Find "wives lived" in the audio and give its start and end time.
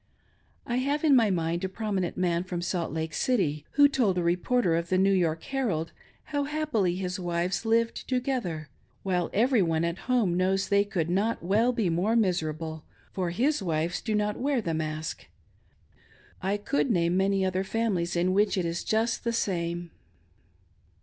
7.25-8.09